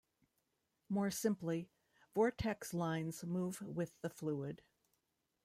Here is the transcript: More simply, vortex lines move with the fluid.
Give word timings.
More 0.89 1.11
simply, 1.11 1.69
vortex 2.15 2.73
lines 2.73 3.23
move 3.23 3.61
with 3.61 3.93
the 4.01 4.09
fluid. 4.09 4.63